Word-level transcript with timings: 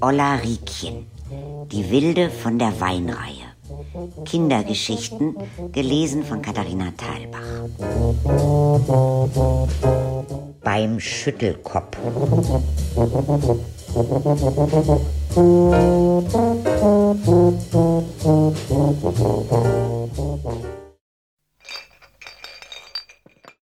Olla 0.00 0.36
Riekchen, 0.36 1.06
die 1.72 1.90
Wilde 1.90 2.30
von 2.30 2.58
der 2.58 2.80
Weinreihe. 2.80 3.48
Kindergeschichten, 4.24 5.36
gelesen 5.72 6.22
von 6.24 6.40
Katharina 6.40 6.92
Thalbach. 6.96 7.68
Beim 10.62 11.00
Schüttelkopf. 11.00 11.96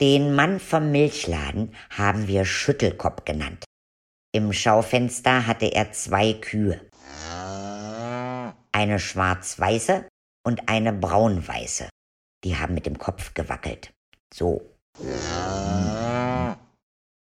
Den 0.00 0.34
Mann 0.34 0.60
vom 0.60 0.90
Milchladen 0.90 1.74
haben 1.90 2.26
wir 2.26 2.44
Schüttelkopf 2.44 3.24
genannt. 3.24 3.65
Im 4.36 4.52
Schaufenster 4.52 5.46
hatte 5.46 5.64
er 5.64 5.92
zwei 5.92 6.34
Kühe. 6.34 6.78
Eine 8.70 8.98
schwarz-weiße 8.98 10.06
und 10.44 10.68
eine 10.68 10.92
braun-weiße. 10.92 11.88
Die 12.44 12.54
haben 12.54 12.74
mit 12.74 12.84
dem 12.84 12.98
Kopf 12.98 13.32
gewackelt. 13.32 13.94
So. 14.34 14.60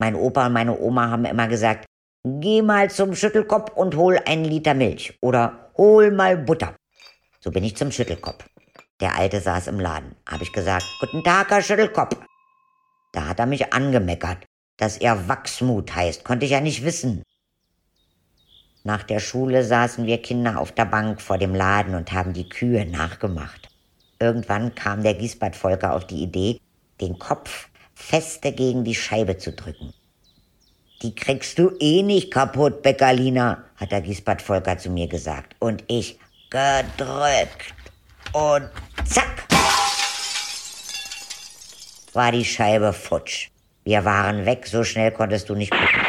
Mein 0.00 0.16
Opa 0.16 0.46
und 0.46 0.52
meine 0.52 0.76
Oma 0.76 1.08
haben 1.08 1.26
immer 1.26 1.46
gesagt, 1.46 1.86
geh 2.24 2.60
mal 2.60 2.90
zum 2.90 3.14
Schüttelkopf 3.14 3.70
und 3.76 3.94
hol 3.94 4.18
einen 4.26 4.44
Liter 4.44 4.74
Milch 4.74 5.16
oder 5.20 5.70
hol 5.76 6.10
mal 6.10 6.36
Butter. 6.36 6.74
So 7.38 7.52
bin 7.52 7.62
ich 7.62 7.76
zum 7.76 7.92
Schüttelkopf. 7.92 8.44
Der 9.00 9.14
Alte 9.14 9.40
saß 9.40 9.68
im 9.68 9.78
Laden. 9.78 10.16
Habe 10.28 10.42
ich 10.42 10.52
gesagt, 10.52 10.84
guten 10.98 11.22
Tag, 11.22 11.50
Herr 11.50 11.62
Schüttelkopf. 11.62 12.16
Da 13.12 13.28
hat 13.28 13.38
er 13.38 13.46
mich 13.46 13.72
angemeckert, 13.72 14.44
dass 14.76 14.98
er 14.98 15.28
Wachsmut 15.28 15.94
heißt, 15.94 16.24
konnte 16.24 16.46
ich 16.46 16.52
ja 16.52 16.60
nicht 16.60 16.84
wissen. 16.84 17.22
Nach 18.84 19.02
der 19.02 19.20
Schule 19.20 19.64
saßen 19.64 20.06
wir 20.06 20.22
Kinder 20.22 20.60
auf 20.60 20.72
der 20.72 20.84
Bank 20.84 21.20
vor 21.20 21.38
dem 21.38 21.54
Laden 21.54 21.94
und 21.94 22.12
haben 22.12 22.32
die 22.32 22.48
Kühe 22.48 22.86
nachgemacht. 22.86 23.68
Irgendwann 24.20 24.74
kam 24.74 25.02
der 25.02 25.14
Giesbert 25.14 25.56
Volker 25.56 25.94
auf 25.94 26.06
die 26.06 26.22
Idee, 26.22 26.60
den 27.00 27.18
Kopf 27.18 27.68
feste 27.94 28.52
gegen 28.52 28.84
die 28.84 28.94
Scheibe 28.94 29.38
zu 29.38 29.52
drücken. 29.52 29.92
Die 31.02 31.14
kriegst 31.14 31.58
du 31.58 31.72
eh 31.80 32.02
nicht 32.02 32.30
kaputt, 32.30 32.82
Beckerlina, 32.82 33.64
hat 33.76 33.92
der 33.92 34.00
Giesbert 34.00 34.40
Volker 34.40 34.78
zu 34.78 34.90
mir 34.90 35.08
gesagt. 35.08 35.56
Und 35.58 35.84
ich 35.88 36.18
gedrückt. 36.50 37.74
Und 38.32 38.70
zack! 39.04 39.46
war 42.12 42.32
die 42.32 42.44
Scheibe 42.44 42.92
futsch. 42.94 43.50
Wir 43.86 44.04
waren 44.04 44.46
weg, 44.46 44.66
so 44.66 44.82
schnell 44.82 45.12
konntest 45.12 45.48
du 45.48 45.54
nicht 45.54 45.70
gucken. 45.70 46.02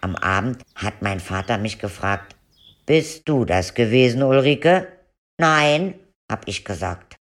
Am 0.00 0.16
Abend 0.16 0.62
hat 0.74 1.02
mein 1.02 1.20
Vater 1.20 1.58
mich 1.58 1.78
gefragt, 1.78 2.34
bist 2.86 3.28
du 3.28 3.44
das 3.44 3.74
gewesen, 3.74 4.22
Ulrike? 4.22 4.88
Nein, 5.38 5.92
hab 6.30 6.48
ich 6.48 6.64
gesagt. 6.64 7.16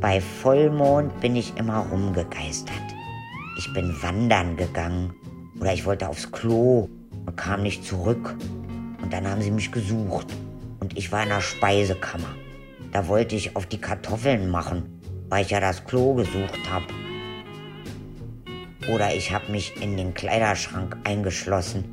Bei 0.00 0.20
Vollmond 0.20 1.20
bin 1.20 1.36
ich 1.36 1.56
immer 1.56 1.86
rumgegeistert. 1.92 2.74
Ich 3.56 3.72
bin 3.72 3.94
wandern 4.02 4.56
gegangen 4.56 5.14
oder 5.60 5.72
ich 5.72 5.84
wollte 5.84 6.08
aufs 6.08 6.32
Klo 6.32 6.88
und 7.24 7.36
kam 7.36 7.62
nicht 7.62 7.84
zurück. 7.84 8.34
Und 9.00 9.12
dann 9.12 9.28
haben 9.28 9.42
sie 9.42 9.52
mich 9.52 9.70
gesucht 9.70 10.26
und 10.80 10.98
ich 10.98 11.12
war 11.12 11.22
in 11.22 11.28
der 11.28 11.40
Speisekammer. 11.40 12.34
Da 12.90 13.06
wollte 13.06 13.36
ich 13.36 13.54
auf 13.54 13.66
die 13.66 13.80
Kartoffeln 13.80 14.50
machen, 14.50 15.00
weil 15.28 15.44
ich 15.44 15.50
ja 15.50 15.60
das 15.60 15.84
Klo 15.84 16.14
gesucht 16.14 16.70
habe. 16.70 16.86
Oder 18.92 19.14
ich 19.14 19.32
habe 19.32 19.50
mich 19.50 19.80
in 19.80 19.96
den 19.96 20.12
Kleiderschrank 20.14 20.96
eingeschlossen. 21.04 21.84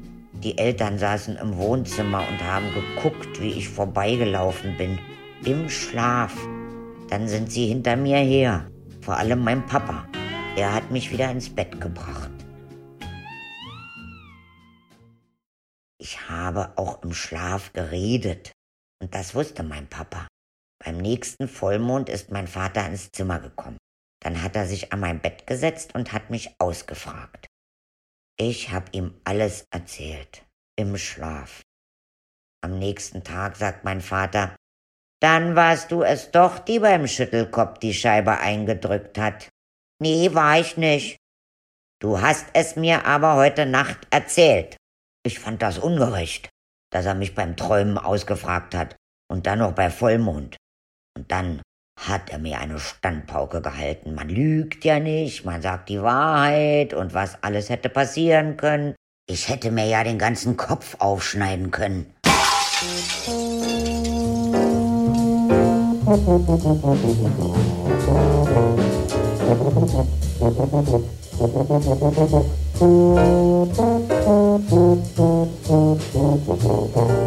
Die 0.43 0.57
Eltern 0.57 0.97
saßen 0.97 1.37
im 1.37 1.55
Wohnzimmer 1.57 2.23
und 2.27 2.43
haben 2.43 2.65
geguckt, 2.73 3.41
wie 3.41 3.51
ich 3.51 3.69
vorbeigelaufen 3.69 4.75
bin. 4.77 4.99
Im 5.45 5.69
Schlaf. 5.69 6.35
Dann 7.09 7.27
sind 7.27 7.51
sie 7.51 7.67
hinter 7.67 7.95
mir 7.95 8.17
her. 8.17 8.69
Vor 9.01 9.17
allem 9.17 9.43
mein 9.43 9.65
Papa. 9.65 10.05
Er 10.55 10.73
hat 10.73 10.91
mich 10.91 11.11
wieder 11.11 11.31
ins 11.31 11.49
Bett 11.49 11.79
gebracht. 11.79 12.31
Ich 15.97 16.29
habe 16.29 16.73
auch 16.77 17.03
im 17.03 17.13
Schlaf 17.13 17.71
geredet. 17.73 18.51
Und 19.01 19.15
das 19.15 19.33
wusste 19.33 19.63
mein 19.63 19.87
Papa. 19.87 20.27
Beim 20.83 20.97
nächsten 20.97 21.47
Vollmond 21.47 22.09
ist 22.09 22.31
mein 22.31 22.47
Vater 22.47 22.85
ins 22.87 23.11
Zimmer 23.11 23.39
gekommen. 23.39 23.77
Dann 24.23 24.41
hat 24.41 24.55
er 24.55 24.65
sich 24.65 24.91
an 24.91 24.99
mein 24.99 25.21
Bett 25.21 25.45
gesetzt 25.45 25.93
und 25.93 26.11
hat 26.11 26.29
mich 26.29 26.55
ausgefragt. 26.59 27.47
Ich 28.37 28.71
hab 28.71 28.93
ihm 28.95 29.13
alles 29.23 29.65
erzählt. 29.71 30.43
Im 30.75 30.97
Schlaf. 30.97 31.61
Am 32.63 32.79
nächsten 32.79 33.23
Tag 33.23 33.57
sagt 33.57 33.83
mein 33.83 34.01
Vater, 34.01 34.55
dann 35.21 35.55
warst 35.55 35.91
du 35.91 36.01
es 36.01 36.31
doch, 36.31 36.57
die 36.57 36.79
beim 36.79 37.07
Schüttelkopf 37.07 37.77
die 37.77 37.93
Scheibe 37.93 38.39
eingedrückt 38.39 39.19
hat. 39.19 39.49
Nee, 39.99 40.33
war 40.33 40.59
ich 40.59 40.77
nicht. 40.77 41.17
Du 41.99 42.19
hast 42.19 42.47
es 42.53 42.75
mir 42.75 43.05
aber 43.05 43.35
heute 43.35 43.67
Nacht 43.67 44.07
erzählt. 44.09 44.77
Ich 45.23 45.37
fand 45.37 45.61
das 45.61 45.77
ungerecht, 45.77 46.49
dass 46.91 47.05
er 47.05 47.13
mich 47.13 47.35
beim 47.35 47.55
Träumen 47.55 47.99
ausgefragt 47.99 48.73
hat 48.73 48.95
und 49.29 49.45
dann 49.45 49.59
noch 49.59 49.73
bei 49.73 49.91
Vollmond. 49.91 50.57
Und 51.17 51.31
dann 51.31 51.61
hat 51.99 52.29
er 52.29 52.39
mir 52.39 52.59
eine 52.59 52.79
Standpauke 52.79 53.61
gehalten. 53.61 54.15
Man 54.15 54.29
lügt 54.29 54.85
ja 54.85 54.99
nicht, 54.99 55.45
man 55.45 55.61
sagt 55.61 55.89
die 55.89 56.01
Wahrheit 56.01 56.93
und 56.93 57.13
was 57.13 57.41
alles 57.43 57.69
hätte 57.69 57.89
passieren 57.89 58.57
können. 58.57 58.95
Ich 59.29 59.49
hätte 59.49 59.71
mir 59.71 59.85
ja 59.85 60.03
den 60.03 60.17
ganzen 60.17 60.57
Kopf 60.57 60.95
aufschneiden 60.99 61.71
können. 61.71 62.13
Musik 62.83 63.71